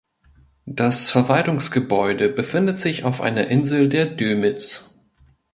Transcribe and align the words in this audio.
Das 0.65 1.11
Verwaltungsgebäude 1.11 2.29
befindet 2.29 2.79
sich 2.79 3.03
auf 3.03 3.21
einer 3.21 3.49
Insel 3.49 3.87
der 3.87 4.07
Dömitz. 4.07 4.95